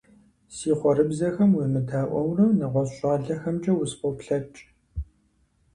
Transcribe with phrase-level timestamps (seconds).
[0.55, 4.59] Си хъуэрыбзэхэм уемыдаӀуэурэ, нэгъуэщӀ щӀалэхэмкӀэ усфӀоплъэкӀ.